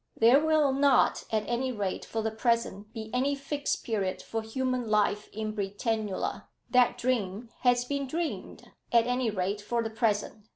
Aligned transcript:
"There 0.17 0.43
will 0.43 0.73
not, 0.73 1.25
at 1.31 1.43
any 1.45 1.71
rate 1.71 2.05
for 2.05 2.23
the 2.23 2.31
present, 2.31 2.91
be 2.91 3.11
any 3.13 3.35
Fixed 3.35 3.83
Period 3.83 4.19
for 4.19 4.41
human 4.41 4.89
life 4.89 5.29
in 5.31 5.53
Britannula. 5.53 6.45
That 6.71 6.97
dream 6.97 7.49
has 7.59 7.85
been 7.85 8.07
dreamed, 8.07 8.71
at 8.91 9.05
any 9.05 9.29
rate 9.29 9.61
for 9.61 9.83
the 9.83 9.91
present. 9.91 10.47